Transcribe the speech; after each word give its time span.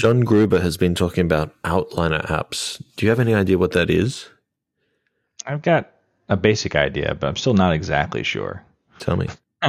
John 0.00 0.20
Gruber 0.20 0.60
has 0.60 0.78
been 0.78 0.94
talking 0.94 1.26
about 1.26 1.52
outliner 1.62 2.24
apps. 2.24 2.82
Do 2.96 3.04
you 3.04 3.10
have 3.10 3.20
any 3.20 3.34
idea 3.34 3.58
what 3.58 3.72
that 3.72 3.90
is? 3.90 4.30
I've 5.44 5.60
got 5.60 5.90
a 6.26 6.38
basic 6.38 6.74
idea, 6.74 7.14
but 7.14 7.26
I'm 7.26 7.36
still 7.36 7.52
not 7.52 7.74
exactly 7.74 8.22
sure. 8.22 8.64
Tell 8.98 9.16
me. 9.16 9.28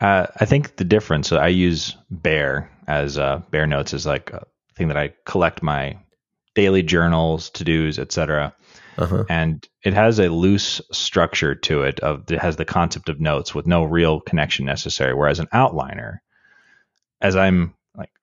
Uh, 0.00 0.26
I 0.40 0.46
think 0.46 0.76
the 0.76 0.84
difference. 0.84 1.28
So 1.28 1.36
I 1.36 1.48
use 1.48 1.94
Bear 2.10 2.70
as 2.86 3.18
uh, 3.18 3.42
Bear 3.50 3.66
Notes 3.66 3.92
is 3.92 4.06
like 4.06 4.30
a 4.30 4.46
thing 4.74 4.88
that 4.88 4.96
I 4.96 5.12
collect 5.26 5.62
my 5.62 5.98
daily 6.54 6.82
journals, 6.82 7.50
to 7.50 7.64
dos, 7.64 7.98
etc. 7.98 8.54
Uh-huh. 8.96 9.24
And 9.28 9.68
it 9.84 9.92
has 9.92 10.18
a 10.18 10.30
loose 10.30 10.80
structure 10.90 11.54
to 11.54 11.82
it. 11.82 12.00
Of 12.00 12.32
it 12.32 12.38
has 12.38 12.56
the 12.56 12.64
concept 12.64 13.10
of 13.10 13.20
notes 13.20 13.54
with 13.54 13.66
no 13.66 13.84
real 13.84 14.20
connection 14.20 14.64
necessary. 14.64 15.12
Whereas 15.12 15.38
an 15.38 15.48
outliner, 15.48 16.20
as 17.20 17.36
I'm 17.36 17.74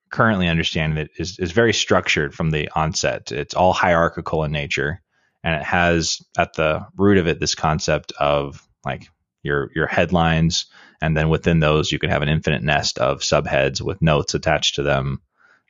currently 0.09 0.47
understanding 0.47 0.97
it, 0.97 1.11
is 1.17 1.39
is 1.39 1.51
very 1.51 1.73
structured 1.73 2.33
from 2.33 2.51
the 2.51 2.69
onset. 2.75 3.31
It's 3.31 3.53
all 3.53 3.73
hierarchical 3.73 4.43
in 4.43 4.51
nature, 4.51 5.01
and 5.43 5.55
it 5.55 5.63
has 5.63 6.21
at 6.37 6.53
the 6.53 6.85
root 6.95 7.17
of 7.17 7.27
it 7.27 7.39
this 7.39 7.55
concept 7.55 8.11
of 8.19 8.67
like 8.85 9.09
your 9.43 9.71
your 9.73 9.87
headlines 9.87 10.65
and 11.01 11.15
then 11.15 11.29
within 11.29 11.59
those 11.59 11.91
you 11.91 11.99
can 11.99 12.09
have 12.09 12.21
an 12.21 12.29
infinite 12.29 12.63
nest 12.63 12.99
of 12.99 13.21
subheads 13.21 13.81
with 13.81 14.01
notes 14.01 14.33
attached 14.33 14.75
to 14.75 14.83
them 14.83 15.21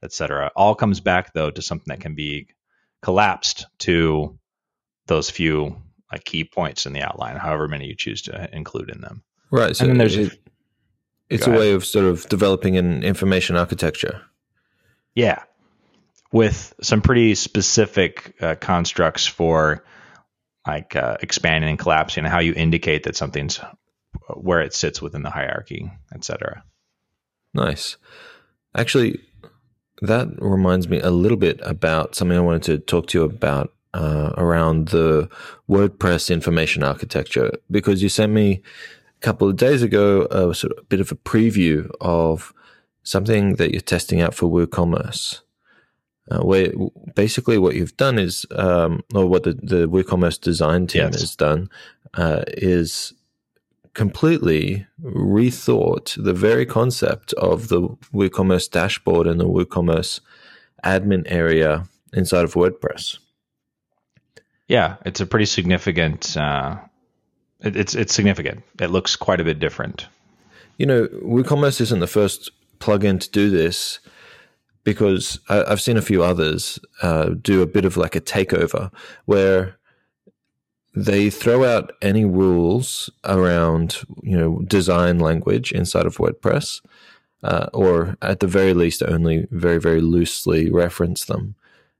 etc 0.03 0.51
all 0.55 0.75
comes 0.75 0.99
back 0.99 1.33
though 1.33 1.51
to 1.51 1.61
something 1.61 1.85
that 1.87 2.01
can 2.01 2.15
be 2.15 2.47
collapsed 3.01 3.65
to 3.79 4.37
those 5.05 5.29
few 5.29 5.75
like 6.11 6.23
key 6.23 6.43
points 6.43 6.85
in 6.85 6.93
the 6.93 7.01
outline 7.01 7.37
however 7.37 7.67
many 7.67 7.85
you 7.85 7.95
choose 7.95 8.21
to 8.21 8.49
include 8.55 8.89
in 8.89 9.01
them 9.01 9.23
right 9.51 9.75
so 9.75 9.83
and 9.83 9.91
then 9.91 9.97
there's 9.97 10.17
it, 10.17 10.39
it's 11.29 11.47
a 11.47 11.51
way 11.51 11.73
of 11.73 11.85
sort 11.85 12.05
of 12.05 12.27
developing 12.29 12.77
an 12.77 13.03
information 13.03 13.55
architecture 13.55 14.21
yeah 15.15 15.43
with 16.31 16.73
some 16.81 17.01
pretty 17.01 17.35
specific 17.35 18.35
uh, 18.41 18.55
constructs 18.55 19.25
for 19.25 19.83
like 20.65 20.95
uh, 20.95 21.17
expanding 21.21 21.69
and 21.69 21.79
collapsing 21.79 22.25
and 22.25 22.31
how 22.31 22.39
you 22.39 22.53
indicate 22.53 23.03
that 23.03 23.15
something's 23.15 23.59
where 24.35 24.61
it 24.61 24.73
sits 24.73 25.01
within 25.01 25.23
the 25.23 25.29
hierarchy, 25.29 25.89
etc. 26.13 26.63
Nice. 27.53 27.97
Actually, 28.75 29.19
that 30.01 30.27
reminds 30.39 30.87
me 30.87 30.99
a 30.99 31.09
little 31.09 31.37
bit 31.37 31.59
about 31.63 32.15
something 32.15 32.37
I 32.37 32.41
wanted 32.41 32.63
to 32.63 32.77
talk 32.79 33.07
to 33.07 33.19
you 33.19 33.23
about 33.23 33.73
uh, 33.93 34.33
around 34.37 34.89
the 34.89 35.29
WordPress 35.69 36.29
information 36.29 36.83
architecture 36.83 37.51
because 37.71 38.03
you 38.03 38.09
sent 38.09 38.33
me 38.33 38.61
a 39.17 39.25
couple 39.25 39.49
of 39.49 39.55
days 39.55 39.81
ago 39.81 40.23
a 40.31 40.53
sort 40.53 40.77
of 40.77 40.89
bit 40.89 40.99
of 40.99 41.11
a 41.11 41.15
preview 41.15 41.89
of 42.01 42.53
something 43.03 43.55
that 43.55 43.71
you're 43.71 43.81
testing 43.81 44.21
out 44.21 44.33
for 44.33 44.49
WooCommerce. 44.49 45.41
Uh, 46.29 46.39
where 46.39 46.73
basically 47.15 47.57
what 47.57 47.73
you've 47.73 47.95
done 47.95 48.19
is, 48.19 48.45
um, 48.51 49.01
or 49.15 49.25
what 49.25 49.43
the, 49.43 49.53
the 49.53 49.87
WooCommerce 49.87 50.41
design 50.41 50.85
team 50.85 51.03
yes. 51.03 51.21
has 51.21 51.35
done, 51.37 51.69
uh, 52.15 52.43
is 52.49 53.13
completely 53.93 54.85
rethought 55.01 56.21
the 56.21 56.33
very 56.33 56.65
concept 56.65 57.31
of 57.33 57.69
the 57.69 57.81
WooCommerce 58.13 58.69
dashboard 58.69 59.25
and 59.25 59.39
the 59.39 59.47
WooCommerce 59.47 60.19
admin 60.83 61.23
area 61.27 61.85
inside 62.11 62.43
of 62.43 62.53
WordPress. 62.55 63.19
Yeah, 64.67 64.97
it's 65.05 65.21
a 65.21 65.25
pretty 65.25 65.45
significant. 65.45 66.35
Uh, 66.35 66.77
it, 67.61 67.75
it's 67.75 67.95
it's 67.95 68.13
significant. 68.13 68.63
It 68.79 68.87
looks 68.87 69.15
quite 69.15 69.39
a 69.39 69.43
bit 69.43 69.59
different. 69.59 70.07
You 70.77 70.85
know, 70.85 71.07
WooCommerce 71.07 71.81
isn't 71.81 71.99
the 71.99 72.07
first 72.07 72.51
plugin 72.79 73.19
to 73.19 73.29
do 73.31 73.49
this 73.49 73.99
because 74.83 75.39
I, 75.49 75.67
have 75.67 75.81
seen 75.81 75.97
a 75.97 76.01
few 76.01 76.23
others 76.23 76.79
uh, 77.01 77.31
do 77.41 77.61
a 77.61 77.65
bit 77.65 77.83
of 77.83 77.97
like 77.97 78.15
a 78.15 78.21
takeover 78.21 78.91
where 79.25 79.75
they 80.95 81.29
throw 81.29 81.65
out 81.65 81.91
any 82.01 82.25
rules 82.25 83.09
around 83.23 83.97
you 84.23 84.37
know 84.37 84.59
design 84.67 85.19
language 85.19 85.71
inside 85.71 86.05
of 86.05 86.17
WordPress, 86.17 86.81
uh, 87.43 87.67
or 87.73 88.17
at 88.21 88.39
the 88.39 88.47
very 88.47 88.73
least, 88.73 89.03
only 89.03 89.47
very 89.51 89.79
very 89.79 90.01
loosely 90.01 90.71
reference 90.71 91.25
them. 91.25 91.55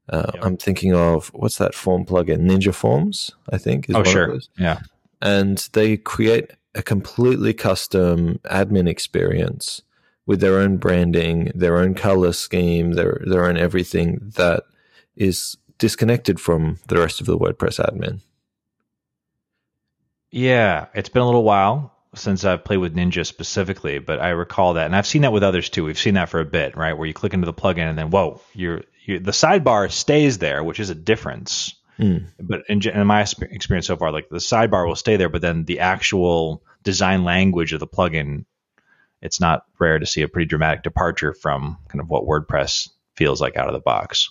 Uh, 0.10 0.32
yep. 0.34 0.46
I'm 0.46 0.58
thinking 0.58 0.94
of 0.94 1.28
what's 1.34 1.58
that 1.58 1.76
form 1.76 2.06
plugin, 2.06 2.50
Ninja 2.50 2.74
Forms, 2.74 3.32
I 3.52 3.58
think. 3.58 3.88
oh, 3.94 4.04
sure. 4.04 4.40
Yeah. 4.58 4.80
And 5.22 5.58
they 5.74 5.98
create 5.98 6.52
a 6.76 6.84
completely 6.84 7.54
custom 7.54 8.40
admin 8.46 8.88
experience 8.88 9.82
with 10.26 10.42
their 10.42 10.60
own 10.60 10.78
branding, 10.78 11.52
their 11.56 11.78
own 11.78 11.96
color 11.96 12.34
scheme, 12.34 12.92
their 12.92 13.22
their 13.26 13.46
own 13.46 13.58
everything 13.58 14.32
that 14.36 14.64
is 15.16 15.58
disconnected 15.80 16.40
from 16.40 16.80
the 16.88 16.98
rest 16.98 17.20
of 17.20 17.26
the 17.26 17.38
WordPress 17.38 17.80
admin. 17.84 18.22
Yeah, 20.30 20.88
it's 20.94 21.10
been 21.10 21.22
a 21.22 21.26
little 21.26 21.44
while 21.44 21.94
since 22.16 22.46
I've 22.46 22.64
played 22.64 22.78
with 22.78 22.96
Ninja 22.96 23.26
specifically, 23.26 24.00
but 24.00 24.20
I 24.20 24.30
recall 24.30 24.74
that, 24.74 24.86
and 24.86 24.96
I've 24.96 25.08
seen 25.08 25.22
that 25.22 25.32
with 25.32 25.44
others 25.44 25.70
too. 25.70 25.84
We've 25.84 25.98
seen 25.98 26.16
that 26.16 26.30
for 26.30 26.40
a 26.40 26.46
bit, 26.46 26.76
right? 26.76 26.94
Where 26.94 27.08
you 27.08 27.14
click 27.14 27.34
into 27.34 27.46
the 27.46 27.54
plugin 27.54 27.90
and 27.90 27.98
then 27.98 28.10
whoa, 28.10 28.42
you're, 28.54 28.84
you're 29.06 29.20
the 29.20 29.32
sidebar 29.32 29.92
stays 29.92 30.38
there, 30.38 30.64
which 30.64 30.80
is 30.80 30.90
a 30.90 30.96
difference. 30.96 31.76
Mm. 32.00 32.28
But 32.40 32.64
in, 32.70 32.88
in, 32.88 33.08
my 33.08 33.22
experience 33.22 33.88
so 33.88 33.98
far, 33.98 34.12
like 34.12 34.30
the 34.30 34.38
sidebar 34.38 34.88
will 34.88 34.96
stay 34.96 35.18
there, 35.18 35.30
but 35.30 35.42
then 35.42 35.66
the 35.66 35.80
actual 35.80 36.64
design 36.84 37.24
language 37.24 37.74
of 37.74 37.80
the 37.80 37.88
plugin, 37.88 38.46
it's 39.22 39.40
not 39.40 39.66
rare 39.80 39.98
to 39.98 40.06
see 40.06 40.22
a 40.22 40.28
pretty 40.28 40.48
dramatic 40.48 40.84
departure 40.84 41.34
from 41.34 41.78
kind 41.88 42.00
of 42.00 42.10
what 42.10 42.26
WordPress 42.26 42.90
feels 43.16 43.42
like 43.42 43.58
out 43.58 43.68
of 43.68 43.74
the 43.74 43.80
box. 43.80 44.30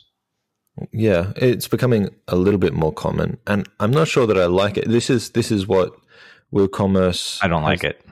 Yeah, 0.92 1.32
it's 1.36 1.68
becoming 1.68 2.10
a 2.28 2.36
little 2.36 2.60
bit 2.60 2.74
more 2.74 2.92
common, 2.92 3.38
and 3.46 3.66
I'm 3.80 3.90
not 3.90 4.08
sure 4.08 4.26
that 4.26 4.38
I 4.38 4.44
like 4.44 4.76
it. 4.76 4.86
This 4.88 5.08
is 5.08 5.30
this 5.30 5.50
is 5.50 5.66
what 5.66 5.96
WooCommerce. 6.52 7.42
I 7.42 7.48
don't 7.48 7.62
like 7.62 7.82
it. 7.82 8.04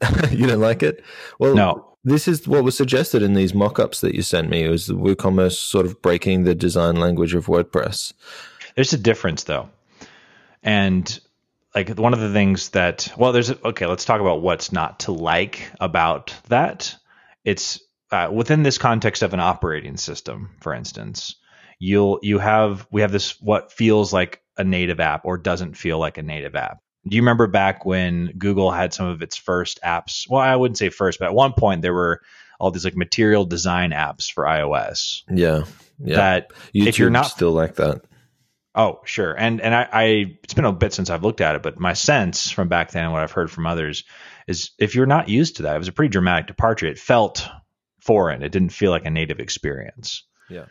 you 0.30 0.46
don't 0.46 0.60
like 0.60 0.82
it? 0.82 1.04
Well, 1.38 1.54
no. 1.54 1.90
This 2.06 2.28
is 2.28 2.46
what 2.46 2.64
was 2.64 2.76
suggested 2.76 3.22
in 3.22 3.32
these 3.32 3.54
mock-ups 3.54 4.02
that 4.02 4.14
you 4.14 4.20
sent 4.20 4.50
me. 4.50 4.64
It 4.64 4.68
was 4.68 4.88
the 4.88 4.94
WooCommerce 4.94 5.56
sort 5.56 5.86
of 5.86 6.02
breaking 6.02 6.44
the 6.44 6.54
design 6.54 6.96
language 6.96 7.32
of 7.32 7.46
WordPress. 7.46 8.12
There's 8.74 8.92
a 8.92 8.98
difference 8.98 9.44
though, 9.44 9.70
and 10.62 11.20
like 11.74 11.90
one 11.90 12.14
of 12.14 12.20
the 12.20 12.32
things 12.32 12.70
that 12.70 13.12
well, 13.16 13.32
there's 13.32 13.50
okay. 13.50 13.86
Let's 13.86 14.04
talk 14.04 14.20
about 14.20 14.42
what's 14.42 14.72
not 14.72 15.00
to 15.00 15.12
like 15.12 15.70
about 15.80 16.34
that. 16.48 16.96
It's 17.44 17.80
uh, 18.10 18.30
within 18.32 18.62
this 18.62 18.78
context 18.78 19.22
of 19.22 19.34
an 19.34 19.40
operating 19.40 19.96
system, 19.96 20.50
for 20.60 20.74
instance 20.74 21.36
you'll 21.78 22.18
you 22.22 22.38
have 22.38 22.86
we 22.90 23.02
have 23.02 23.12
this 23.12 23.40
what 23.40 23.72
feels 23.72 24.12
like 24.12 24.40
a 24.56 24.64
native 24.64 25.00
app 25.00 25.24
or 25.24 25.36
doesn't 25.36 25.76
feel 25.76 25.98
like 25.98 26.18
a 26.18 26.22
native 26.22 26.54
app. 26.54 26.78
Do 27.06 27.16
you 27.16 27.22
remember 27.22 27.46
back 27.46 27.84
when 27.84 28.32
Google 28.38 28.70
had 28.70 28.94
some 28.94 29.06
of 29.06 29.20
its 29.20 29.36
first 29.36 29.80
apps? 29.84 30.28
Well, 30.28 30.40
I 30.40 30.56
wouldn't 30.56 30.78
say 30.78 30.88
first, 30.88 31.18
but 31.18 31.26
at 31.26 31.34
one 31.34 31.52
point 31.52 31.82
there 31.82 31.92
were 31.92 32.22
all 32.58 32.70
these 32.70 32.84
like 32.84 32.96
material 32.96 33.44
design 33.44 33.90
apps 33.90 34.32
for 34.32 34.44
iOS. 34.44 35.22
Yeah. 35.30 35.64
Yeah. 35.98 36.16
That 36.16 36.52
YouTube 36.74 36.86
if 36.86 36.98
you're 36.98 37.10
not 37.10 37.26
still 37.26 37.52
like 37.52 37.74
that. 37.76 38.02
Oh, 38.74 39.00
sure. 39.04 39.32
And 39.32 39.60
and 39.60 39.74
I, 39.74 39.88
I 39.92 40.04
it's 40.42 40.54
been 40.54 40.64
a 40.64 40.72
bit 40.72 40.92
since 40.92 41.10
I've 41.10 41.22
looked 41.22 41.40
at 41.40 41.54
it, 41.54 41.62
but 41.62 41.78
my 41.78 41.92
sense 41.92 42.50
from 42.50 42.68
back 42.68 42.90
then 42.90 43.04
and 43.04 43.12
what 43.12 43.22
I've 43.22 43.30
heard 43.30 43.50
from 43.50 43.66
others 43.66 44.04
is 44.48 44.72
if 44.78 44.94
you're 44.94 45.06
not 45.06 45.28
used 45.28 45.56
to 45.56 45.62
that, 45.62 45.76
it 45.76 45.78
was 45.78 45.88
a 45.88 45.92
pretty 45.92 46.10
dramatic 46.10 46.48
departure. 46.48 46.86
It 46.86 46.98
felt 46.98 47.46
foreign. 48.00 48.42
It 48.42 48.50
didn't 48.52 48.72
feel 48.72 48.90
like 48.90 49.06
a 49.06 49.10
native 49.10 49.40
experience. 49.40 50.24
Yeah. 50.50 50.66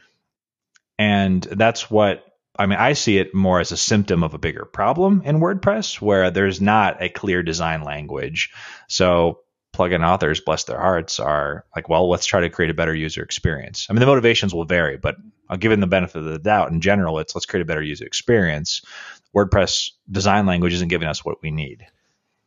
And 0.99 1.41
that's 1.43 1.89
what 1.89 2.25
I 2.57 2.65
mean, 2.67 2.77
I 2.77 2.93
see 2.93 3.17
it 3.17 3.33
more 3.33 3.59
as 3.59 3.71
a 3.71 3.77
symptom 3.77 4.21
of 4.21 4.33
a 4.33 4.37
bigger 4.37 4.65
problem 4.65 5.23
in 5.25 5.39
WordPress 5.39 5.99
where 5.99 6.29
there's 6.29 6.61
not 6.61 7.01
a 7.01 7.09
clear 7.09 7.41
design 7.41 7.83
language. 7.83 8.51
So 8.87 9.39
plugin 9.73 10.07
authors, 10.07 10.39
bless 10.39 10.63
their 10.65 10.79
hearts, 10.79 11.19
are 11.19 11.65
like, 11.75 11.89
well, 11.89 12.09
let's 12.09 12.25
try 12.25 12.39
to 12.39 12.49
create 12.49 12.71
a 12.71 12.75
better 12.75 12.95
user 12.95 13.23
experience. 13.23 13.87
I 13.89 13.93
mean, 13.93 13.99
the 13.99 14.05
motivations 14.05 14.53
will 14.53 14.65
vary, 14.65 14.97
but 14.97 15.15
I'll 15.49 15.57
give 15.57 15.71
them 15.71 15.81
the 15.81 15.87
benefit 15.87 16.19
of 16.19 16.25
the 16.25 16.39
doubt. 16.39 16.71
In 16.71 16.79
general, 16.79 17.19
it's 17.19 17.35
let's 17.35 17.45
create 17.45 17.63
a 17.63 17.65
better 17.65 17.81
user 17.81 18.05
experience. 18.05 18.81
WordPress 19.35 19.91
design 20.11 20.45
language 20.45 20.73
isn't 20.73 20.87
giving 20.87 21.07
us 21.07 21.25
what 21.25 21.41
we 21.41 21.51
need. 21.51 21.85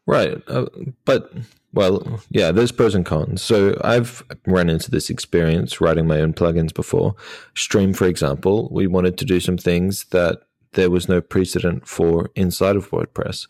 Right. 0.07 0.41
Uh, 0.47 0.67
but 1.05 1.33
well, 1.73 2.21
yeah, 2.31 2.53
there's 2.53 2.73
pros 2.73 2.95
and 2.95 3.05
cons. 3.05 3.43
So 3.43 3.79
I've 3.83 4.23
run 4.47 4.71
into 4.71 4.91
this 4.91 5.11
experience 5.11 5.81
writing 5.81 6.07
my 6.07 6.21
own 6.21 6.33
plugins 6.33 6.73
before. 6.73 7.17
Stream, 7.55 7.93
for 7.93 8.07
example, 8.07 8.69
we 8.73 8.87
wanted 8.87 9.19
to 9.19 9.25
do 9.25 9.41
some 9.41 9.59
things 9.59 10.05
that 10.07 10.39
there 10.73 10.91
was 10.91 11.09
no 11.09 11.21
precedent 11.21 11.89
for 11.89 12.31
inside 12.37 12.77
of 12.77 12.91
WordPress. 12.91 13.49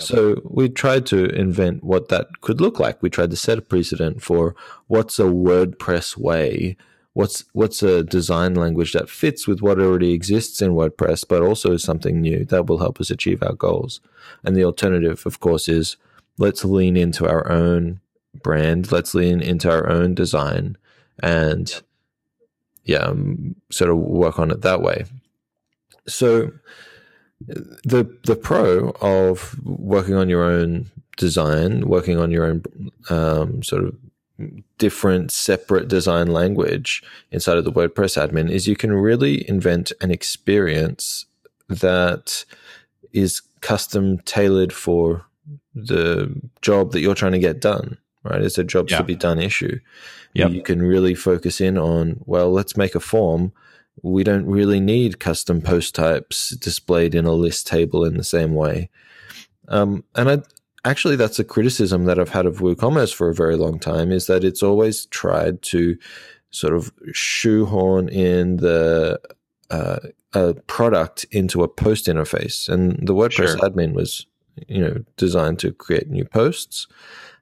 So 0.00 0.40
we 0.44 0.68
tried 0.68 1.06
to 1.06 1.26
invent 1.26 1.84
what 1.84 2.08
that 2.08 2.40
could 2.40 2.60
look 2.60 2.78
like. 2.78 3.02
We 3.02 3.10
tried 3.10 3.30
to 3.30 3.36
set 3.36 3.58
a 3.58 3.62
precedent 3.62 4.22
for 4.22 4.54
what's 4.86 5.18
a 5.18 5.24
WordPress 5.24 6.16
way, 6.16 6.76
what's 7.12 7.44
what's 7.52 7.82
a 7.82 8.02
design 8.02 8.54
language 8.54 8.92
that 8.92 9.08
fits 9.08 9.46
with 9.46 9.60
what 9.62 9.78
already 9.78 10.12
exists 10.12 10.60
in 10.60 10.72
WordPress, 10.72 11.24
but 11.28 11.42
also 11.42 11.76
something 11.76 12.20
new 12.20 12.44
that 12.46 12.66
will 12.66 12.78
help 12.78 13.00
us 13.00 13.10
achieve 13.10 13.42
our 13.42 13.54
goals. 13.54 14.00
And 14.42 14.56
the 14.56 14.64
alternative, 14.64 15.24
of 15.26 15.40
course, 15.40 15.68
is 15.68 15.96
let's 16.38 16.64
lean 16.64 16.96
into 16.96 17.28
our 17.28 17.50
own 17.50 18.00
brand 18.42 18.90
let's 18.90 19.14
lean 19.14 19.40
into 19.40 19.70
our 19.70 19.88
own 19.88 20.12
design 20.12 20.76
and 21.22 21.82
yeah, 22.84 22.98
um, 22.98 23.56
sort 23.70 23.90
of 23.90 23.96
work 23.96 24.38
on 24.38 24.50
it 24.50 24.60
that 24.62 24.82
way. 24.82 25.04
So 26.06 26.52
the 27.40 28.18
the 28.24 28.36
pro 28.36 28.90
of 29.00 29.58
working 29.64 30.14
on 30.14 30.28
your 30.28 30.44
own 30.44 30.90
design, 31.16 31.88
working 31.88 32.18
on 32.18 32.30
your 32.30 32.44
own 32.44 32.62
um, 33.10 33.62
sort 33.62 33.84
of 33.84 33.96
different 34.78 35.30
separate 35.30 35.88
design 35.88 36.28
language 36.28 37.02
inside 37.30 37.56
of 37.56 37.64
the 37.64 37.72
WordPress 37.72 38.18
admin 38.20 38.50
is 38.50 38.66
you 38.66 38.74
can 38.74 38.92
really 38.92 39.48
invent 39.48 39.92
an 40.00 40.10
experience 40.10 41.26
that 41.68 42.44
is 43.12 43.40
custom 43.60 44.18
tailored 44.18 44.72
for 44.72 45.24
the 45.74 46.34
job 46.62 46.92
that 46.92 47.00
you're 47.00 47.14
trying 47.14 47.32
to 47.32 47.38
get 47.38 47.60
done 47.60 47.96
right 48.24 48.42
it's 48.42 48.58
a 48.58 48.64
jobs 48.64 48.90
yeah. 48.90 48.98
to 48.98 49.04
be 49.04 49.14
done 49.14 49.38
issue 49.38 49.78
yep. 50.34 50.50
you 50.50 50.62
can 50.62 50.82
really 50.82 51.14
focus 51.14 51.60
in 51.60 51.78
on 51.78 52.20
well 52.26 52.50
let's 52.50 52.76
make 52.76 52.94
a 52.94 53.00
form 53.00 53.52
we 54.02 54.24
don't 54.24 54.46
really 54.46 54.80
need 54.80 55.20
custom 55.20 55.60
post 55.60 55.94
types 55.94 56.50
displayed 56.50 57.14
in 57.14 57.24
a 57.24 57.32
list 57.32 57.66
table 57.66 58.04
in 58.04 58.16
the 58.16 58.24
same 58.24 58.54
way. 58.54 58.90
Um, 59.68 60.04
and 60.14 60.30
I, 60.30 60.42
actually 60.84 61.16
that's 61.16 61.38
a 61.38 61.44
criticism 61.44 62.04
that 62.04 62.18
I've 62.18 62.30
had 62.30 62.46
of 62.46 62.58
WooCommerce 62.58 63.14
for 63.14 63.28
a 63.28 63.34
very 63.34 63.56
long 63.56 63.78
time 63.78 64.12
is 64.12 64.26
that 64.26 64.44
it's 64.44 64.62
always 64.62 65.06
tried 65.06 65.62
to 65.62 65.96
sort 66.50 66.74
of 66.74 66.92
shoehorn 67.12 68.08
in 68.08 68.58
the 68.58 69.20
uh, 69.70 69.98
a 70.34 70.54
product 70.66 71.24
into 71.30 71.62
a 71.62 71.68
post 71.68 72.06
interface, 72.06 72.68
and 72.68 73.06
the 73.06 73.14
WordPress 73.14 73.58
sure. 73.58 73.58
admin 73.58 73.92
was 73.92 74.26
you 74.68 74.80
know 74.80 75.04
designed 75.16 75.58
to 75.60 75.72
create 75.72 76.08
new 76.08 76.24
posts, 76.24 76.86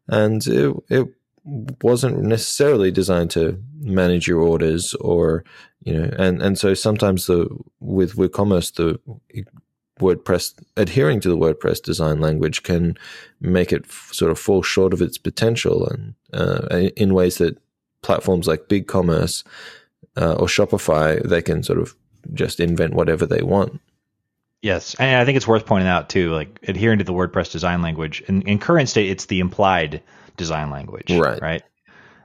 and 0.08 0.46
it, 0.46 0.74
it 0.88 1.08
wasn't 1.44 2.22
necessarily 2.22 2.90
designed 2.90 3.30
to 3.32 3.60
manage 3.80 4.28
your 4.28 4.40
orders 4.40 4.94
or 4.94 5.44
you 5.82 5.92
know 5.92 6.08
and 6.16 6.40
and 6.40 6.56
so 6.56 6.72
sometimes 6.72 7.26
the 7.26 7.48
with 7.80 8.14
WooCommerce 8.14 8.74
the 8.74 9.00
WordPress 10.02 10.54
adhering 10.76 11.20
to 11.20 11.28
the 11.28 11.36
WordPress 11.36 11.82
design 11.82 12.20
language 12.20 12.62
can 12.62 12.96
make 13.40 13.72
it 13.72 13.84
f- 13.84 14.10
sort 14.12 14.30
of 14.30 14.38
fall 14.38 14.62
short 14.62 14.92
of 14.92 15.00
its 15.00 15.16
potential, 15.16 15.86
and 15.86 16.14
uh, 16.32 16.90
in 16.96 17.14
ways 17.14 17.38
that 17.38 17.58
platforms 18.02 18.46
like 18.46 18.68
BigCommerce 18.68 19.44
uh, 20.16 20.34
or 20.34 20.46
Shopify 20.46 21.22
they 21.22 21.40
can 21.40 21.62
sort 21.62 21.78
of 21.78 21.94
just 22.34 22.60
invent 22.60 22.94
whatever 22.94 23.26
they 23.26 23.42
want. 23.42 23.80
Yes, 24.62 24.94
and 24.94 25.20
I 25.20 25.24
think 25.24 25.36
it's 25.36 25.46
worth 25.46 25.66
pointing 25.66 25.88
out 25.88 26.08
too, 26.08 26.32
like 26.32 26.60
adhering 26.66 26.98
to 26.98 27.04
the 27.04 27.12
WordPress 27.12 27.50
design 27.50 27.82
language. 27.82 28.22
In, 28.28 28.42
in 28.42 28.60
current 28.60 28.88
state, 28.88 29.10
it's 29.10 29.26
the 29.26 29.40
implied 29.40 30.02
design 30.36 30.70
language, 30.70 31.10
right? 31.10 31.42
Right. 31.42 31.62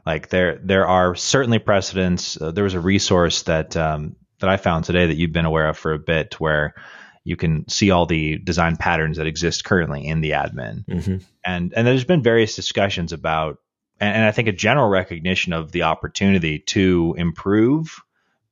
Like 0.06 0.30
there, 0.30 0.60
there 0.64 0.88
are 0.88 1.16
certainly 1.16 1.58
precedents. 1.58 2.40
Uh, 2.40 2.52
there 2.52 2.64
was 2.64 2.76
a 2.76 2.80
resource 2.80 3.42
that 3.44 3.76
um, 3.76 4.16
that 4.40 4.50
I 4.50 4.58
found 4.58 4.86
today 4.86 5.08
that 5.08 5.16
you've 5.16 5.34
been 5.34 5.46
aware 5.46 5.68
of 5.68 5.80
for 5.80 5.94
a 5.94 6.00
bit, 6.00 6.40
where 6.40 6.76
you 7.24 7.36
can 7.36 7.68
see 7.68 7.90
all 7.90 8.06
the 8.06 8.38
design 8.38 8.78
patterns 8.78 9.18
that 9.18 9.28
exist 9.28 9.66
currently 9.66 10.06
in 10.06 10.22
the 10.22 10.32
admin. 10.32 10.86
Mm-hmm. 10.86 11.18
And 11.44 11.74
and 11.76 11.88
there's 11.88 12.06
been 12.06 12.22
various 12.22 12.56
discussions 12.56 13.14
about 13.14 13.58
and, 14.00 14.16
and, 14.16 14.26
I 14.26 14.32
think 14.32 14.48
a 14.48 14.54
general 14.54 14.90
recognition 14.90 15.54
of 15.54 15.72
the 15.72 15.84
opportunity 15.84 16.60
to 16.60 17.16
improve 17.18 18.02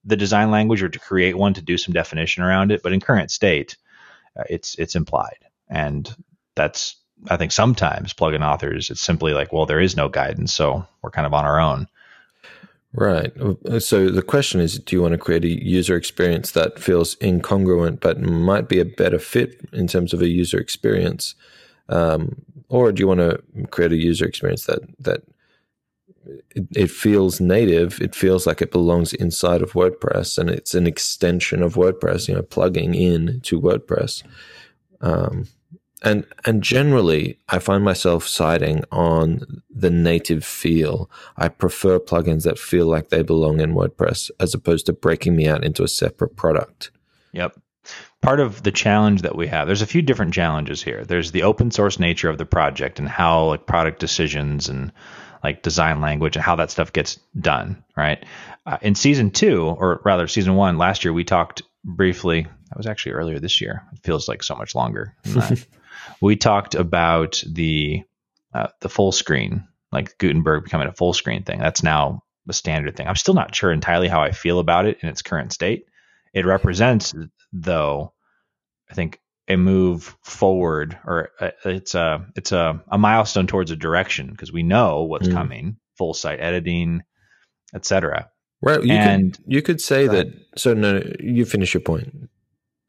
the 0.05 0.15
design 0.15 0.51
language 0.51 0.83
or 0.83 0.89
to 0.89 0.99
create 0.99 1.37
one 1.37 1.53
to 1.53 1.61
do 1.61 1.77
some 1.77 1.93
definition 1.93 2.43
around 2.43 2.71
it. 2.71 2.83
But 2.83 2.93
in 2.93 2.99
current 2.99 3.31
state, 3.31 3.77
uh, 4.37 4.43
it's 4.49 4.75
it's 4.75 4.95
implied, 4.95 5.39
and 5.69 6.13
that's 6.55 6.95
I 7.29 7.37
think 7.37 7.51
sometimes 7.51 8.13
plugin 8.13 8.45
authors 8.45 8.89
it's 8.89 9.01
simply 9.01 9.33
like, 9.33 9.51
well, 9.51 9.65
there 9.65 9.79
is 9.79 9.95
no 9.95 10.09
guidance, 10.09 10.53
so 10.53 10.85
we're 11.01 11.11
kind 11.11 11.25
of 11.25 11.33
on 11.33 11.45
our 11.45 11.59
own. 11.59 11.87
Right. 12.95 13.33
So 13.79 14.09
the 14.09 14.21
question 14.21 14.61
is 14.61 14.79
do 14.79 14.95
you 14.95 15.01
want 15.01 15.11
to 15.11 15.17
create 15.17 15.43
a 15.43 15.65
user 15.65 15.97
experience 15.97 16.51
that 16.51 16.79
feels 16.79 17.15
incongruent 17.17 17.99
but 17.99 18.21
might 18.21 18.69
be 18.69 18.79
a 18.79 18.85
better 18.85 19.19
fit 19.19 19.59
in 19.73 19.87
terms 19.87 20.13
of 20.13 20.21
a 20.21 20.29
user 20.29 20.57
experience? 20.57 21.35
Um, 21.89 22.41
or 22.69 22.91
do 22.91 23.01
you 23.01 23.07
want 23.07 23.19
to 23.19 23.41
create 23.67 23.91
a 23.91 23.97
user 23.97 24.25
experience 24.25 24.65
that, 24.65 24.79
that 24.99 25.23
it, 26.51 26.67
it, 26.75 26.91
feels 26.91 27.39
native, 27.39 28.01
it 28.01 28.15
feels 28.15 28.47
like 28.47 28.61
it 28.61 28.71
belongs 28.71 29.13
inside 29.13 29.61
of 29.61 29.73
WordPress 29.73 30.37
and 30.37 30.49
it's 30.49 30.73
an 30.73 30.87
extension 30.87 31.61
of 31.61 31.75
WordPress, 31.75 32.27
you 32.27 32.35
know, 32.35 32.41
plugging 32.41 32.95
in 32.95 33.41
to 33.41 33.59
WordPress? 33.59 34.23
Um, 35.01 35.47
and 36.05 36.25
and 36.45 36.61
generally 36.61 37.39
i 37.49 37.59
find 37.59 37.83
myself 37.83 38.27
siding 38.27 38.83
on 38.91 39.61
the 39.69 39.89
native 39.89 40.45
feel. 40.45 41.09
I 41.35 41.49
prefer 41.49 41.99
plugins 41.99 42.43
that 42.43 42.59
feel 42.59 42.85
like 42.85 43.09
they 43.09 43.23
belong 43.23 43.59
in 43.59 43.73
wordpress 43.73 44.29
as 44.39 44.53
opposed 44.53 44.85
to 44.85 44.93
breaking 44.93 45.35
me 45.35 45.47
out 45.47 45.65
into 45.65 45.83
a 45.83 45.87
separate 45.87 46.35
product. 46.35 46.91
Yep. 47.33 47.59
Part 48.21 48.39
of 48.39 48.63
the 48.63 48.71
challenge 48.71 49.21
that 49.23 49.35
we 49.35 49.47
have 49.47 49.67
there's 49.67 49.81
a 49.81 49.87
few 49.87 50.01
different 50.01 50.33
challenges 50.33 50.81
here. 50.81 51.03
There's 51.03 51.31
the 51.31 51.43
open 51.43 51.71
source 51.71 51.99
nature 51.99 52.29
of 52.29 52.37
the 52.37 52.45
project 52.45 52.99
and 52.99 53.09
how 53.09 53.45
like 53.45 53.65
product 53.65 53.99
decisions 53.99 54.69
and 54.69 54.91
like 55.45 55.61
design 55.61 56.01
language 56.01 56.35
and 56.35 56.43
how 56.43 56.55
that 56.55 56.71
stuff 56.71 56.91
gets 56.91 57.19
done 57.39 57.83
right 57.95 58.25
uh, 58.65 58.77
in 58.81 58.95
season 58.95 59.31
two 59.31 59.61
or 59.63 60.01
rather 60.03 60.27
season 60.27 60.55
one 60.55 60.77
last 60.77 61.05
year 61.05 61.13
we 61.13 61.23
talked 61.23 61.61
briefly 61.83 62.43
that 62.69 62.77
was 62.77 62.87
actually 62.87 63.13
earlier 63.13 63.39
this 63.39 63.61
year 63.61 63.83
it 63.93 63.99
feels 64.03 64.27
like 64.27 64.43
so 64.43 64.55
much 64.55 64.75
longer 64.75 65.15
we 66.21 66.35
talked 66.35 66.75
about 66.75 67.43
the 67.47 68.03
uh, 68.53 68.69
the 68.79 68.89
full 68.89 69.11
screen, 69.11 69.67
like 69.91 70.17
Gutenberg 70.17 70.63
becoming 70.63 70.87
a 70.87 70.93
full 70.93 71.13
screen 71.13 71.43
thing. 71.43 71.59
That's 71.59 71.83
now 71.83 72.23
a 72.47 72.53
standard 72.53 72.95
thing. 72.95 73.07
I'm 73.07 73.17
still 73.17 73.33
not 73.33 73.53
sure 73.53 73.71
entirely 73.71 74.07
how 74.07 74.21
I 74.21 74.31
feel 74.31 74.59
about 74.59 74.85
it 74.85 74.99
in 75.01 75.09
its 75.09 75.21
current 75.21 75.51
state. 75.51 75.87
It 76.33 76.45
represents, 76.45 77.13
though, 77.51 78.13
I 78.89 78.93
think 78.93 79.19
a 79.47 79.55
move 79.55 80.17
forward, 80.23 80.97
or 81.05 81.29
a, 81.39 81.45
uh, 81.45 81.51
it's 81.65 81.95
a 81.95 82.25
it's 82.35 82.51
a, 82.51 82.83
a 82.87 82.97
milestone 82.97 83.47
towards 83.47 83.71
a 83.71 83.75
direction 83.75 84.29
because 84.31 84.51
we 84.51 84.63
know 84.63 85.03
what's 85.03 85.27
mm. 85.27 85.33
coming, 85.33 85.77
full 85.97 86.13
site 86.13 86.39
editing, 86.39 87.01
etc. 87.73 88.29
Right. 88.61 88.83
You 88.83 88.93
and 88.93 89.35
could, 89.35 89.43
you 89.47 89.61
could 89.61 89.81
say 89.81 90.07
that. 90.07 90.27
So 90.57 90.73
no, 90.73 91.03
you 91.19 91.45
finish 91.45 91.73
your 91.73 91.81
point. 91.81 92.29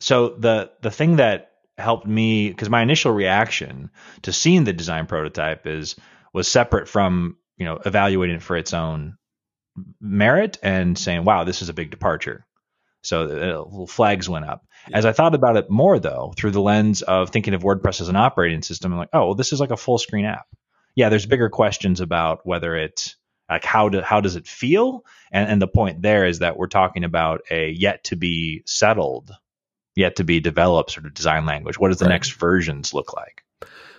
So 0.00 0.30
the 0.30 0.70
the 0.82 0.90
thing 0.90 1.16
that 1.16 1.50
helped 1.78 2.06
me 2.06 2.48
because 2.48 2.70
my 2.70 2.82
initial 2.82 3.12
reaction 3.12 3.90
to 4.22 4.32
seeing 4.32 4.64
the 4.64 4.72
design 4.72 5.06
prototype 5.06 5.66
is 5.66 5.96
was 6.32 6.48
separate 6.48 6.88
from 6.88 7.36
you 7.58 7.66
know 7.66 7.78
evaluating 7.84 8.36
it 8.36 8.42
for 8.42 8.56
its 8.56 8.72
own 8.72 9.16
merit 10.00 10.58
and 10.62 10.98
saying 10.98 11.24
wow 11.24 11.44
this 11.44 11.60
is 11.60 11.68
a 11.68 11.74
big 11.74 11.90
departure 11.90 12.45
so 13.06 13.22
uh, 13.22 13.64
little 13.64 13.86
flags 13.86 14.28
went 14.28 14.44
up 14.44 14.66
as 14.92 15.04
i 15.04 15.12
thought 15.12 15.34
about 15.34 15.56
it 15.56 15.70
more 15.70 15.98
though 15.98 16.32
through 16.36 16.50
the 16.50 16.60
lens 16.60 17.02
of 17.02 17.30
thinking 17.30 17.54
of 17.54 17.62
wordpress 17.62 18.00
as 18.00 18.08
an 18.08 18.16
operating 18.16 18.62
system 18.62 18.92
i'm 18.92 18.98
like 18.98 19.08
oh 19.12 19.26
well, 19.26 19.34
this 19.34 19.52
is 19.52 19.60
like 19.60 19.70
a 19.70 19.76
full 19.76 19.98
screen 19.98 20.24
app 20.24 20.46
yeah 20.94 21.08
there's 21.08 21.26
bigger 21.26 21.48
questions 21.48 22.00
about 22.00 22.40
whether 22.44 22.76
it 22.76 23.14
like 23.50 23.64
how 23.64 23.88
do 23.88 24.00
how 24.00 24.20
does 24.20 24.36
it 24.36 24.46
feel 24.46 25.04
and 25.32 25.50
and 25.50 25.62
the 25.62 25.68
point 25.68 26.02
there 26.02 26.26
is 26.26 26.40
that 26.40 26.56
we're 26.56 26.66
talking 26.66 27.04
about 27.04 27.42
a 27.50 27.70
yet 27.70 28.04
to 28.04 28.16
be 28.16 28.62
settled 28.66 29.32
yet 29.96 30.16
to 30.16 30.24
be 30.24 30.38
developed 30.38 30.92
sort 30.92 31.06
of 31.06 31.14
design 31.14 31.46
language? 31.46 31.78
What 31.78 31.88
does 31.88 31.98
the 31.98 32.04
right. 32.04 32.12
next 32.12 32.34
versions 32.34 32.94
look 32.94 33.14
like? 33.14 33.42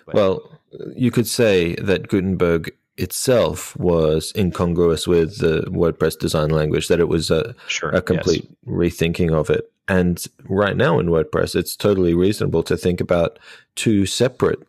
But, 0.05 0.15
well, 0.15 0.61
you 0.95 1.11
could 1.11 1.27
say 1.27 1.75
that 1.75 2.07
Gutenberg 2.07 2.71
itself 2.97 3.75
was 3.77 4.33
incongruous 4.35 5.07
with 5.07 5.37
the 5.37 5.61
WordPress 5.67 6.17
design 6.17 6.49
language, 6.49 6.87
that 6.87 6.99
it 6.99 7.07
was 7.07 7.31
a, 7.31 7.55
sure, 7.67 7.89
a 7.91 8.01
complete 8.01 8.47
yes. 8.49 8.73
rethinking 8.73 9.33
of 9.33 9.49
it. 9.49 9.71
And 9.87 10.23
right 10.43 10.75
now 10.75 10.99
in 10.99 11.07
WordPress, 11.07 11.55
it's 11.55 11.75
totally 11.75 12.13
reasonable 12.13 12.63
to 12.63 12.75
think 12.75 12.99
about 12.99 13.39
two 13.75 14.05
separate 14.05 14.59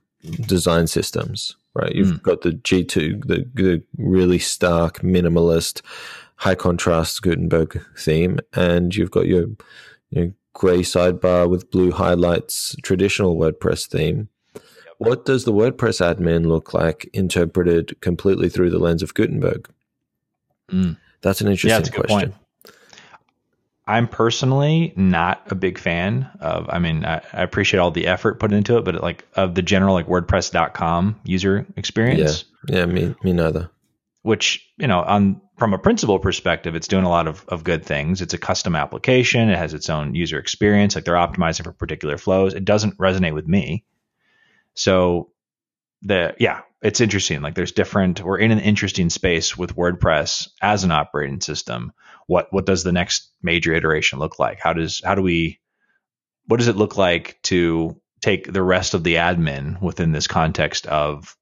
design 0.47 0.87
systems, 0.87 1.57
right? 1.75 1.95
You've 1.95 2.19
mm. 2.19 2.23
got 2.23 2.43
the 2.43 2.53
G2, 2.53 3.27
the, 3.27 3.45
the 3.55 3.83
really 3.97 4.39
stark, 4.39 5.01
minimalist, 5.01 5.83
high 6.37 6.55
contrast 6.55 7.23
Gutenberg 7.23 7.85
theme, 7.97 8.39
and 8.53 8.95
you've 8.95 9.11
got 9.11 9.27
your, 9.27 9.47
your 10.11 10.33
gray 10.53 10.81
sidebar 10.81 11.49
with 11.49 11.71
blue 11.71 11.91
highlights, 11.91 12.77
traditional 12.83 13.37
WordPress 13.37 13.89
theme. 13.89 14.29
What 14.99 15.25
does 15.25 15.45
the 15.45 15.53
WordPress 15.53 16.01
admin 16.01 16.47
look 16.47 16.75
like 16.75 17.09
interpreted 17.13 18.01
completely 18.01 18.49
through 18.49 18.71
the 18.71 18.79
lens 18.79 19.03
of 19.03 19.15
Gutenberg? 19.15 19.69
Mm. 20.71 20.97
That's 21.23 21.41
an 21.41 21.49
interesting 21.49 21.71
yeah, 21.71 21.79
that's 21.79 21.91
question. 21.91 22.35
I'm 23.87 24.07
personally 24.07 24.93
not 24.97 25.51
a 25.51 25.55
big 25.55 25.79
fan 25.79 26.29
of. 26.41 26.69
I 26.69 26.79
mean, 26.79 27.07
I, 27.07 27.23
I, 27.33 27.43
appreciate 27.43 27.81
all 27.81 27.91
the 27.91 28.07
effort 28.07 28.39
put 28.39 28.53
into 28.53 28.77
it, 28.77 28.85
but 28.85 29.03
like 29.03 29.25
of 29.35 29.55
the 29.55 29.63
general 29.63 29.95
like 29.95 30.07
WordPress.com 30.07 31.19
user 31.25 31.67
experience. 31.75 32.45
Yeah, 32.69 32.81
yeah, 32.81 32.87
me, 32.87 33.15
me 33.25 33.33
neither. 33.33 33.71
Which 34.23 34.69
you 34.77 34.87
know, 34.87 35.01
on 35.01 35.41
from 35.57 35.73
a 35.73 35.79
principle 35.79 36.19
perspective, 36.19 36.75
it's 36.75 36.87
doing 36.87 37.05
a 37.05 37.09
lot 37.09 37.27
of, 37.27 37.47
of 37.49 37.65
good 37.65 37.83
things. 37.83 38.21
It's 38.21 38.35
a 38.35 38.39
custom 38.39 38.77
application. 38.77 39.49
It 39.49 39.57
has 39.57 39.73
its 39.73 39.89
own 39.89 40.15
user 40.15 40.39
experience. 40.39 40.95
Like 40.95 41.07
they're 41.07 41.15
optimizing 41.15 41.65
for 41.65 41.73
particular 41.73 42.19
flows. 42.19 42.53
It 42.53 42.67
doesn't 42.67 42.99
resonate 42.99 43.33
with 43.33 43.49
me. 43.49 43.85
So 44.79 45.33
the, 46.03 46.37
yeah, 46.39 46.61
it's 46.83 47.01
interesting. 47.01 47.43
Like 47.43 47.55
there's 47.55 47.73
different. 47.73 48.23
We're 48.23 48.39
in 48.39 48.53
an 48.53 48.61
interesting 48.61 49.11
space 49.11 49.57
with 49.57 49.75
WordPress 49.77 50.49
as 50.63 50.85
an 50.85 50.93
operating 50.93 51.41
system. 51.41 51.93
What 52.27 52.53
what 52.53 52.67
does 52.67 52.85
the 52.85 52.93
next 52.93 53.33
major 53.43 53.75
iteration 53.75 54.19
look 54.19 54.39
like? 54.39 54.61
How 54.61 54.75
does 54.75 55.03
how 55.05 55.15
do 55.15 55.23
we 55.23 55.59
what 56.47 56.59
does 56.59 56.69
it 56.69 56.77
look 56.77 56.97
like 56.97 57.39
to 57.45 58.01
take 58.21 58.53
the 58.53 58.63
rest 58.63 58.95
of 58.95 59.03
the 59.03 59.17
admin 59.17 59.81
within 59.83 60.13
this 60.13 60.27
context 60.27 60.87
of 60.87 61.37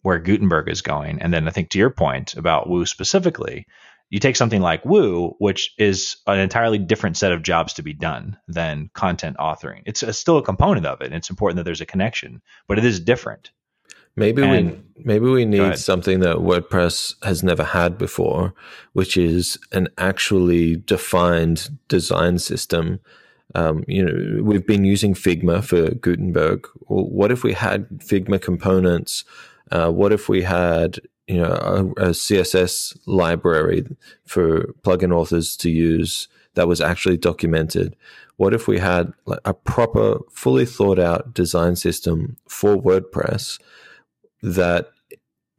where 0.00 0.18
Gutenberg 0.18 0.70
is 0.70 0.82
going? 0.82 1.20
And 1.20 1.32
then 1.32 1.46
I 1.46 1.50
think 1.50 1.70
to 1.70 1.78
your 1.78 1.90
point 1.90 2.34
about 2.34 2.70
Woo 2.70 2.86
specifically, 2.86 3.66
you 4.12 4.20
take 4.20 4.36
something 4.36 4.60
like 4.60 4.84
Woo, 4.84 5.34
which 5.38 5.74
is 5.78 6.18
an 6.26 6.38
entirely 6.38 6.76
different 6.76 7.16
set 7.16 7.32
of 7.32 7.42
jobs 7.42 7.72
to 7.72 7.82
be 7.82 7.94
done 7.94 8.36
than 8.46 8.90
content 8.92 9.38
authoring. 9.38 9.80
It's 9.86 10.02
a, 10.02 10.12
still 10.12 10.36
a 10.36 10.42
component 10.42 10.84
of 10.84 11.00
it. 11.00 11.06
And 11.06 11.14
it's 11.14 11.30
important 11.30 11.56
that 11.56 11.62
there's 11.64 11.80
a 11.80 11.86
connection, 11.86 12.42
but 12.68 12.78
it 12.78 12.84
is 12.84 13.00
different. 13.00 13.52
Maybe 14.14 14.42
and, 14.42 14.70
we 14.70 15.04
maybe 15.04 15.24
we 15.24 15.46
need 15.46 15.78
something 15.78 16.20
that 16.20 16.36
WordPress 16.36 17.14
has 17.24 17.42
never 17.42 17.64
had 17.64 17.96
before, 17.96 18.52
which 18.92 19.16
is 19.16 19.58
an 19.72 19.88
actually 19.96 20.76
defined 20.76 21.70
design 21.88 22.38
system. 22.38 23.00
Um, 23.54 23.82
you 23.88 24.04
know, 24.04 24.42
we've 24.42 24.66
been 24.66 24.84
using 24.84 25.14
Figma 25.14 25.64
for 25.64 25.94
Gutenberg. 25.94 26.68
Well, 26.86 27.06
what 27.06 27.32
if 27.32 27.42
we 27.42 27.54
had 27.54 27.88
Figma 27.92 28.42
components? 28.42 29.24
Uh, 29.70 29.90
what 29.90 30.12
if 30.12 30.28
we 30.28 30.42
had 30.42 31.00
you 31.26 31.36
know 31.36 31.92
a, 31.98 32.08
a, 32.08 32.10
css 32.10 32.96
library 33.06 33.86
for 34.24 34.72
plugin 34.82 35.14
authors 35.14 35.56
to 35.56 35.70
use 35.70 36.28
that 36.54 36.68
was 36.68 36.80
actually 36.80 37.16
documented 37.16 37.96
what 38.36 38.54
if 38.54 38.66
we 38.66 38.78
had 38.78 39.12
a 39.44 39.54
proper 39.54 40.18
fully 40.30 40.66
thought 40.66 40.98
out 40.98 41.32
design 41.32 41.76
system 41.76 42.36
for 42.48 42.76
wordpress 42.76 43.60
that 44.42 44.88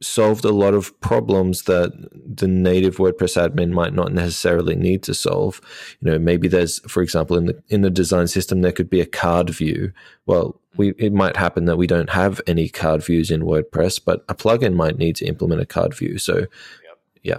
solved 0.04 0.44
a 0.44 0.52
lot 0.52 0.74
of 0.74 0.98
problems 1.00 1.62
that 1.62 1.92
the 2.12 2.46
native 2.46 2.96
WordPress 2.96 3.36
admin 3.36 3.70
might 3.70 3.94
not 3.94 4.12
necessarily 4.12 4.76
need 4.76 5.02
to 5.04 5.14
solve. 5.14 5.60
You 6.00 6.12
know, 6.12 6.18
maybe 6.18 6.48
there's, 6.48 6.80
for 6.90 7.02
example, 7.02 7.36
in 7.36 7.46
the 7.46 7.62
in 7.68 7.80
the 7.82 7.90
design 7.90 8.26
system 8.26 8.60
there 8.60 8.72
could 8.72 8.90
be 8.90 9.00
a 9.00 9.06
card 9.06 9.50
view. 9.50 9.92
Well, 10.26 10.60
we 10.76 10.90
it 10.98 11.12
might 11.12 11.36
happen 11.36 11.64
that 11.66 11.76
we 11.76 11.86
don't 11.86 12.10
have 12.10 12.40
any 12.46 12.68
card 12.68 13.04
views 13.04 13.30
in 13.30 13.42
WordPress, 13.42 14.00
but 14.04 14.24
a 14.28 14.34
plugin 14.34 14.74
might 14.74 14.98
need 14.98 15.16
to 15.16 15.26
implement 15.26 15.60
a 15.60 15.66
card 15.66 15.94
view. 15.94 16.18
So, 16.18 16.46
yep. 16.82 16.98
yeah. 17.22 17.38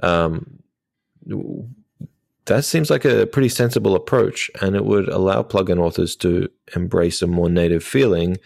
Um, 0.00 0.62
that 2.46 2.64
seems 2.64 2.90
like 2.90 3.04
a 3.04 3.26
pretty 3.26 3.48
sensible 3.48 3.94
approach, 3.94 4.50
and 4.60 4.76
it 4.76 4.84
would 4.84 5.08
allow 5.08 5.42
plugin 5.42 5.78
authors 5.78 6.14
to 6.16 6.50
embrace 6.76 7.22
a 7.22 7.26
more 7.26 7.48
native 7.48 7.82
feeling 7.82 8.36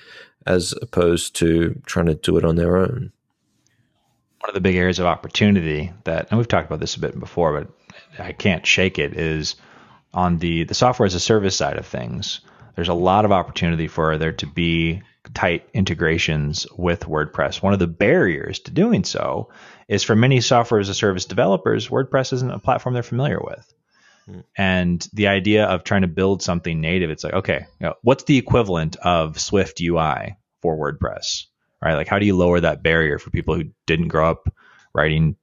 as 0.47 0.73
opposed 0.81 1.35
to 1.37 1.81
trying 1.87 2.07
to 2.07 2.15
do 2.15 2.37
it 2.37 2.45
on 2.45 2.57
their 2.57 2.77
own 2.77 3.13
one 4.41 4.51
of 4.51 4.55
the 4.55 4.61
big 4.61 4.77
areas 4.77 4.99
of 4.99 5.07
opportunity 5.07 5.93
that, 6.05 6.29
and 6.31 6.39
we've 6.39 6.49
talked 6.49 6.67
about 6.67 6.81
this 6.81 6.97
a 6.97 7.01
bit 7.01 7.19
before, 7.19 7.61
but 7.61 8.25
I 8.25 8.33
can't 8.33 8.65
shake 8.65 8.99
it, 8.99 9.15
is 9.15 9.57
on 10.15 10.39
the 10.39 10.65
the 10.65 10.75
software 10.75 11.07
as 11.07 11.15
a 11.15 11.21
service 11.21 11.57
side 11.57 11.77
of 11.77 11.87
things. 11.87 12.41
There's 12.79 12.89
a 12.89 12.95
lot 12.95 13.25
of 13.25 13.33
opportunity 13.33 13.89
for 13.89 14.19
there 14.19 14.31
to 14.35 14.47
be 14.47 15.03
tight 15.35 15.69
integrations 15.75 16.65
with 16.77 17.01
WordPress. 17.01 17.61
One 17.61 17.73
of 17.73 17.81
the 17.81 17.89
barriers 17.89 18.61
to 18.61 18.71
doing 18.71 19.03
so 19.03 19.49
is 19.89 20.05
for 20.05 20.15
many 20.15 20.41
software 20.41 20.79
as 20.79 20.89
a 20.89 20.95
service 20.95 21.25
developers, 21.25 21.89
WordPress 21.89 22.33
isn't 22.35 22.53
a 22.53 22.61
platform 22.61 22.93
they're 22.93 23.03
familiar 23.03 23.41
with. 23.43 23.75
Hmm. 24.27 24.41
And 24.57 25.09
the 25.13 25.27
idea 25.27 25.65
of 25.65 25.83
trying 25.83 26.03
to 26.03 26.07
build 26.07 26.41
something 26.41 26.81
native, 26.81 27.11
it's 27.11 27.25
like, 27.25 27.35
okay, 27.35 27.67
you 27.81 27.87
know, 27.89 27.95
what's 28.03 28.23
the 28.23 28.39
equivalent 28.39 28.95
of 28.95 29.41
Swift 29.41 29.81
UI 29.81 30.37
for 30.63 30.77
WordPress? 30.77 31.47
right? 31.83 31.95
Like, 31.95 32.07
how 32.07 32.21
do 32.21 32.27
you 32.27 32.37
lower 32.37 32.61
that 32.61 32.85
barrier 32.85 33.19
for 33.19 33.31
people 33.31 33.57
who 33.57 33.65
didn't 33.87 34.07
grow 34.07 34.31
up 34.31 34.55
writing? 34.95 35.35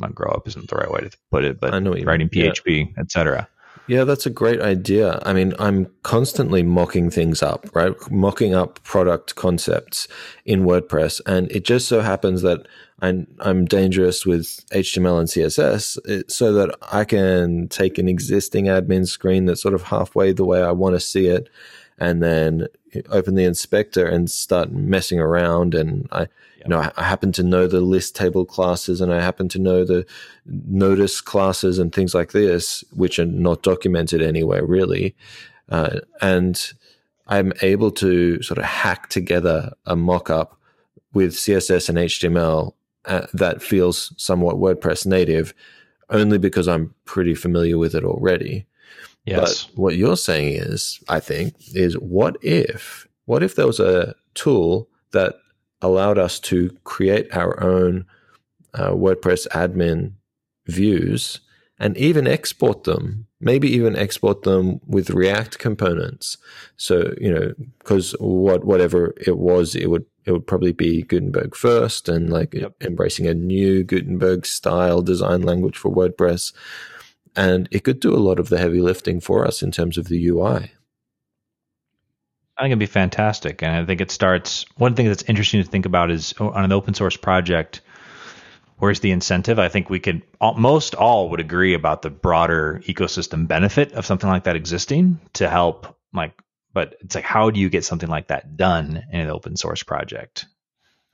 Not 0.00 0.12
grow 0.12 0.32
up 0.32 0.48
isn't 0.48 0.68
the 0.68 0.74
right 0.74 0.90
way 0.90 1.02
to 1.02 1.16
put 1.30 1.44
it, 1.44 1.60
but 1.60 1.72
writing 2.04 2.28
PHP, 2.28 2.88
yeah. 2.96 3.00
etc. 3.00 3.48
Yeah, 3.90 4.04
that's 4.04 4.24
a 4.24 4.30
great 4.30 4.60
idea. 4.60 5.18
I 5.26 5.32
mean, 5.32 5.52
I'm 5.58 5.88
constantly 6.04 6.62
mocking 6.62 7.10
things 7.10 7.42
up, 7.42 7.66
right? 7.74 7.92
Mocking 8.08 8.54
up 8.54 8.80
product 8.84 9.34
concepts 9.34 10.06
in 10.44 10.62
WordPress. 10.62 11.20
And 11.26 11.50
it 11.50 11.64
just 11.64 11.88
so 11.88 12.00
happens 12.00 12.42
that 12.42 12.68
I'm, 13.02 13.26
I'm 13.40 13.64
dangerous 13.64 14.24
with 14.24 14.64
HTML 14.70 15.18
and 15.18 15.28
CSS 15.28 15.98
eh, 16.08 16.22
so 16.28 16.52
that 16.52 16.72
I 16.92 17.02
can 17.02 17.66
take 17.66 17.98
an 17.98 18.06
existing 18.06 18.66
admin 18.66 19.08
screen 19.08 19.46
that's 19.46 19.60
sort 19.60 19.74
of 19.74 19.82
halfway 19.82 20.30
the 20.30 20.44
way 20.44 20.62
I 20.62 20.70
want 20.70 20.94
to 20.94 21.00
see 21.00 21.26
it 21.26 21.48
and 21.98 22.22
then 22.22 22.68
open 23.10 23.34
the 23.34 23.44
inspector 23.44 24.06
and 24.06 24.30
start 24.30 24.72
messing 24.72 25.20
around. 25.20 25.74
And 25.74 26.08
I, 26.12 26.22
you 26.22 26.68
know, 26.68 26.78
I, 26.78 26.92
I, 26.96 27.04
happen 27.04 27.32
to 27.32 27.42
know 27.42 27.66
the 27.66 27.80
list 27.80 28.16
table 28.16 28.44
classes 28.44 29.00
and 29.00 29.12
I 29.12 29.20
happen 29.20 29.48
to 29.50 29.58
know 29.58 29.84
the 29.84 30.06
notice 30.46 31.20
classes 31.20 31.78
and 31.78 31.92
things 31.92 32.14
like 32.14 32.32
this, 32.32 32.84
which 32.92 33.18
are 33.18 33.26
not 33.26 33.62
documented 33.62 34.22
anywhere 34.22 34.64
really. 34.64 35.14
Uh, 35.68 36.00
and 36.20 36.72
I'm 37.26 37.52
able 37.62 37.92
to 37.92 38.42
sort 38.42 38.58
of 38.58 38.64
hack 38.64 39.08
together 39.08 39.72
a 39.86 39.94
mock-up 39.94 40.58
with 41.12 41.32
CSS 41.32 41.88
and 41.88 41.98
HTML 41.98 42.74
uh, 43.06 43.26
that 43.32 43.62
feels 43.62 44.12
somewhat 44.16 44.56
WordPress 44.56 45.06
native, 45.06 45.54
only 46.10 46.38
because 46.38 46.68
I'm 46.68 46.94
pretty 47.04 47.34
familiar 47.34 47.78
with 47.78 47.94
it 47.94 48.04
already. 48.04 48.66
Yes. 49.24 49.64
But 49.64 49.78
what 49.78 49.96
you're 49.96 50.16
saying 50.16 50.54
is, 50.54 51.00
I 51.08 51.20
think, 51.20 51.54
is 51.74 51.94
what 51.98 52.36
if, 52.42 53.06
what 53.26 53.42
if 53.42 53.54
there 53.54 53.66
was 53.66 53.80
a 53.80 54.14
tool 54.34 54.88
that 55.12 55.34
allowed 55.82 56.18
us 56.18 56.38
to 56.40 56.70
create 56.84 57.34
our 57.34 57.62
own 57.62 58.06
uh, 58.74 58.90
WordPress 58.90 59.46
admin 59.48 60.12
views 60.66 61.40
and 61.78 61.96
even 61.96 62.26
export 62.26 62.84
them, 62.84 63.26
maybe 63.40 63.68
even 63.68 63.96
export 63.96 64.42
them 64.42 64.80
with 64.86 65.10
React 65.10 65.58
components. 65.58 66.36
So, 66.76 67.14
you 67.18 67.32
know, 67.32 67.54
because 67.78 68.12
what, 68.20 68.64
whatever 68.64 69.14
it 69.26 69.38
was, 69.38 69.74
it 69.74 69.88
would, 69.88 70.04
it 70.26 70.32
would 70.32 70.46
probably 70.46 70.72
be 70.72 71.02
Gutenberg 71.02 71.56
first 71.56 72.08
and 72.08 72.30
like 72.30 72.52
yep. 72.52 72.74
embracing 72.82 73.26
a 73.26 73.34
new 73.34 73.82
Gutenberg 73.82 74.44
style 74.44 75.00
design 75.00 75.42
language 75.42 75.78
for 75.78 75.90
WordPress 75.90 76.52
and 77.36 77.68
it 77.70 77.84
could 77.84 78.00
do 78.00 78.14
a 78.14 78.18
lot 78.18 78.38
of 78.38 78.48
the 78.48 78.58
heavy 78.58 78.80
lifting 78.80 79.20
for 79.20 79.46
us 79.46 79.62
in 79.62 79.70
terms 79.70 79.98
of 79.98 80.08
the 80.08 80.26
UI. 80.28 80.72
I 82.56 82.62
think 82.62 82.72
it'd 82.72 82.78
be 82.78 82.86
fantastic, 82.86 83.62
and 83.62 83.72
I 83.72 83.84
think 83.84 84.00
it 84.00 84.10
starts. 84.10 84.66
One 84.76 84.94
thing 84.94 85.06
that's 85.06 85.22
interesting 85.22 85.62
to 85.62 85.68
think 85.68 85.86
about 85.86 86.10
is 86.10 86.34
oh, 86.38 86.50
on 86.50 86.64
an 86.64 86.72
open 86.72 86.94
source 86.94 87.16
project. 87.16 87.80
Where's 88.76 89.00
the 89.00 89.10
incentive? 89.10 89.58
I 89.58 89.68
think 89.68 89.90
we 89.90 90.00
could 90.00 90.22
most 90.56 90.94
all 90.94 91.30
would 91.30 91.40
agree 91.40 91.74
about 91.74 92.00
the 92.02 92.10
broader 92.10 92.80
ecosystem 92.86 93.46
benefit 93.46 93.92
of 93.92 94.06
something 94.06 94.28
like 94.28 94.44
that 94.44 94.56
existing 94.56 95.20
to 95.34 95.48
help 95.48 95.96
like 96.12 96.32
but 96.72 96.96
it's 97.00 97.14
like 97.14 97.24
how 97.24 97.50
do 97.50 97.60
you 97.60 97.68
get 97.68 97.84
something 97.84 98.08
like 98.08 98.28
that 98.28 98.56
done 98.56 99.02
in 99.12 99.20
an 99.20 99.30
open 99.30 99.56
source 99.56 99.82
project 99.82 100.46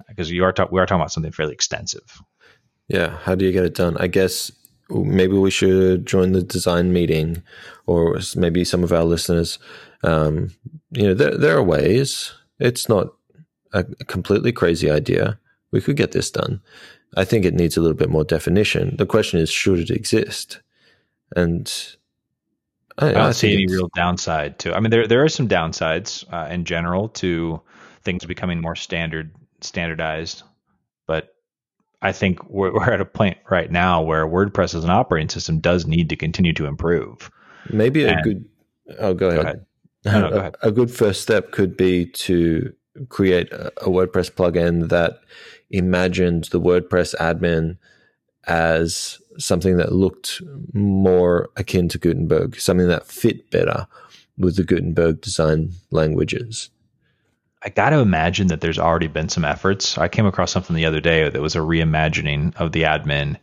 because 0.08 0.30
you 0.30 0.44
are 0.44 0.52
talk, 0.52 0.70
we 0.70 0.80
are 0.80 0.86
talking 0.86 1.00
about 1.00 1.12
something 1.12 1.32
fairly 1.32 1.52
extensive 1.52 2.20
yeah 2.88 3.16
how 3.18 3.34
do 3.34 3.44
you 3.44 3.52
get 3.52 3.64
it 3.64 3.74
done 3.74 3.96
i 3.98 4.06
guess 4.06 4.50
maybe 4.90 5.34
we 5.34 5.50
should 5.50 6.06
join 6.06 6.32
the 6.32 6.42
design 6.42 6.92
meeting, 6.92 7.42
or 7.86 8.18
maybe 8.36 8.64
some 8.64 8.84
of 8.84 8.92
our 8.92 9.04
listeners. 9.04 9.58
Um, 10.02 10.50
you 10.90 11.02
know, 11.02 11.14
there 11.14 11.36
there 11.36 11.56
are 11.56 11.62
ways. 11.62 12.32
It's 12.58 12.88
not 12.88 13.08
a 13.72 13.84
completely 14.06 14.52
crazy 14.52 14.90
idea. 14.90 15.38
We 15.70 15.80
could 15.80 15.96
get 15.96 16.12
this 16.12 16.30
done. 16.30 16.62
I 17.16 17.24
think 17.24 17.44
it 17.44 17.54
needs 17.54 17.76
a 17.76 17.80
little 17.80 17.96
bit 17.96 18.10
more 18.10 18.24
definition. 18.24 18.96
The 18.96 19.06
question 19.06 19.40
is, 19.40 19.50
should 19.50 19.78
it 19.78 19.90
exist? 19.90 20.60
And 21.34 21.72
I, 22.98 23.08
I 23.08 23.12
don't 23.12 23.22
I 23.22 23.32
see 23.32 23.52
any 23.52 23.66
real 23.66 23.88
downside 23.94 24.58
to. 24.60 24.74
I 24.74 24.80
mean, 24.80 24.90
there 24.90 25.06
there 25.06 25.22
are 25.24 25.28
some 25.28 25.48
downsides 25.48 26.24
uh, 26.32 26.48
in 26.50 26.64
general 26.64 27.08
to 27.10 27.60
things 28.02 28.24
becoming 28.24 28.60
more 28.60 28.76
standard 28.76 29.34
standardized, 29.60 30.42
but 31.06 31.34
I 32.02 32.12
think 32.12 32.42
we're, 32.48 32.72
we're 32.74 32.90
at 32.90 33.00
a 33.00 33.06
point 33.06 33.38
right 33.50 33.70
now 33.70 34.02
where 34.02 34.26
WordPress 34.26 34.74
as 34.74 34.84
an 34.84 34.90
operating 34.90 35.28
system 35.28 35.60
does 35.60 35.86
need 35.86 36.08
to 36.10 36.16
continue 36.16 36.52
to 36.54 36.66
improve. 36.66 37.30
Maybe 37.70 38.04
a 38.04 38.12
and, 38.12 38.22
good. 38.22 38.44
Oh, 38.98 39.14
go 39.14 39.28
ahead. 39.28 39.42
Go 39.42 39.42
ahead. 39.42 39.66
No, 40.04 40.20
no, 40.20 40.30
go 40.30 40.36
ahead. 40.40 40.56
A, 40.62 40.68
a 40.68 40.72
good 40.72 40.90
first 40.90 41.22
step 41.22 41.50
could 41.50 41.76
be 41.76 42.06
to 42.06 42.72
create 43.08 43.52
a, 43.52 43.68
a 43.80 43.88
WordPress 43.88 44.30
plugin 44.30 44.88
that 44.88 45.20
imagined 45.70 46.44
the 46.44 46.60
WordPress 46.60 47.14
admin 47.16 47.76
as 48.46 49.20
something 49.38 49.76
that 49.76 49.92
looked 49.92 50.40
more 50.72 51.50
akin 51.56 51.88
to 51.88 51.98
Gutenberg, 51.98 52.58
something 52.58 52.88
that 52.88 53.06
fit 53.06 53.50
better 53.50 53.86
with 54.38 54.56
the 54.56 54.64
Gutenberg 54.64 55.20
design 55.20 55.72
languages. 55.90 56.70
I 57.66 57.68
got 57.68 57.90
to 57.90 57.98
imagine 57.98 58.46
that 58.46 58.60
there's 58.60 58.78
already 58.78 59.08
been 59.08 59.28
some 59.28 59.44
efforts. 59.44 59.98
I 59.98 60.06
came 60.06 60.24
across 60.24 60.52
something 60.52 60.76
the 60.76 60.86
other 60.86 61.00
day 61.00 61.28
that 61.28 61.42
was 61.42 61.56
a 61.56 61.58
reimagining 61.58 62.54
of 62.54 62.70
the 62.70 62.84
admin. 62.84 63.38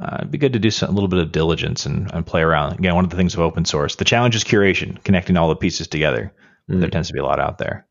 Uh, 0.00 0.16
it'd 0.18 0.32
be 0.32 0.38
good 0.38 0.54
to 0.54 0.58
do 0.58 0.72
some, 0.72 0.90
a 0.90 0.92
little 0.92 1.08
bit 1.08 1.20
of 1.20 1.30
diligence 1.30 1.86
and, 1.86 2.12
and, 2.12 2.26
play 2.26 2.40
around. 2.40 2.80
Again, 2.80 2.96
one 2.96 3.04
of 3.04 3.10
the 3.10 3.16
things 3.16 3.34
of 3.34 3.40
open 3.40 3.64
source, 3.64 3.94
the 3.94 4.04
challenge 4.04 4.34
is 4.34 4.42
curation, 4.42 5.02
connecting 5.04 5.36
all 5.36 5.48
the 5.48 5.54
pieces 5.54 5.86
together. 5.86 6.32
Mm. 6.68 6.80
There 6.80 6.90
tends 6.90 7.08
to 7.08 7.14
be 7.14 7.20
a 7.20 7.24
lot 7.24 7.38
out 7.38 7.58
there. 7.58 7.86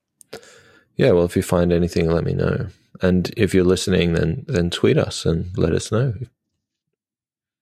Yeah, 0.97 1.11
well, 1.11 1.23
if 1.23 1.37
you 1.37 1.43
find 1.43 1.71
anything, 1.71 2.11
let 2.11 2.25
me 2.25 2.33
know. 2.33 2.67
and 3.01 3.31
if 3.37 3.53
you're 3.53 3.63
listening, 3.63 4.11
then 4.13 4.43
then 4.47 4.69
tweet 4.69 4.97
us 4.97 5.25
and 5.25 5.57
let 5.57 5.71
us 5.71 5.93
know 5.93 6.13